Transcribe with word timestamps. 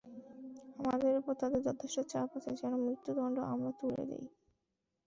আমাদের 0.79 1.11
ওপর 1.19 1.33
তাদের 1.41 1.61
যথেষ্ট 1.67 1.97
চাপ 2.11 2.29
আছে 2.37 2.51
যেন 2.59 2.73
মৃত্যুদণ্ড 2.85 3.37
আমরা 3.51 3.71
তুলে 3.79 4.03
দিই। 4.09 4.25